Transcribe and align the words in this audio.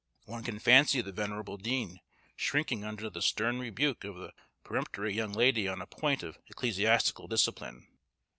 One 0.25 0.41
can 0.41 0.57
fancy 0.57 0.99
the 1.01 1.11
venerable 1.11 1.57
Dean 1.57 1.99
shrinking 2.35 2.83
under 2.83 3.07
the 3.07 3.21
stern 3.21 3.59
rebuke 3.59 4.03
of 4.03 4.15
the 4.15 4.33
peremptory 4.63 5.13
young 5.13 5.31
lady 5.31 5.67
on 5.67 5.79
a 5.79 5.85
point 5.85 6.23
of 6.23 6.39
ecclesiastical 6.47 7.27
discipline. 7.27 7.85